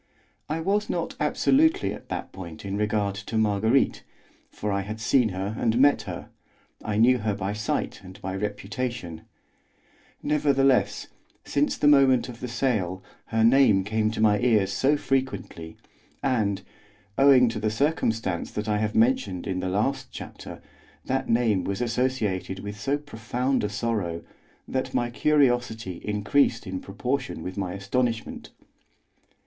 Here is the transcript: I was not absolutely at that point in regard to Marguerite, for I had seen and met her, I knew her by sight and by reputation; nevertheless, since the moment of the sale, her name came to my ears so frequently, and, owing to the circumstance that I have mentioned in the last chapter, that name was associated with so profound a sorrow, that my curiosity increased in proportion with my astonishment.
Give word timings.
I 0.49 0.61
was 0.61 0.89
not 0.89 1.13
absolutely 1.19 1.93
at 1.93 2.09
that 2.09 2.31
point 2.31 2.65
in 2.65 2.75
regard 2.75 3.13
to 3.13 3.37
Marguerite, 3.37 4.03
for 4.49 4.71
I 4.71 4.81
had 4.81 4.99
seen 4.99 5.29
and 5.29 5.77
met 5.77 6.01
her, 6.09 6.29
I 6.83 6.97
knew 6.97 7.19
her 7.19 7.35
by 7.35 7.53
sight 7.53 8.01
and 8.03 8.19
by 8.19 8.35
reputation; 8.35 9.25
nevertheless, 10.23 11.05
since 11.45 11.77
the 11.77 11.87
moment 11.87 12.29
of 12.29 12.39
the 12.39 12.47
sale, 12.47 13.03
her 13.27 13.43
name 13.43 13.83
came 13.83 14.09
to 14.09 14.19
my 14.21 14.39
ears 14.39 14.73
so 14.73 14.97
frequently, 14.97 15.77
and, 16.23 16.63
owing 17.15 17.47
to 17.49 17.59
the 17.59 17.69
circumstance 17.69 18.49
that 18.49 18.67
I 18.67 18.79
have 18.79 18.95
mentioned 18.95 19.45
in 19.45 19.59
the 19.59 19.69
last 19.69 20.07
chapter, 20.09 20.63
that 21.05 21.29
name 21.29 21.63
was 21.63 21.79
associated 21.79 22.57
with 22.61 22.79
so 22.79 22.97
profound 22.97 23.63
a 23.63 23.69
sorrow, 23.69 24.23
that 24.67 24.95
my 24.95 25.11
curiosity 25.11 26.01
increased 26.03 26.65
in 26.65 26.79
proportion 26.79 27.43
with 27.43 27.55
my 27.55 27.73
astonishment. 27.73 28.49